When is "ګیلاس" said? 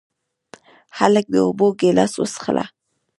1.79-2.13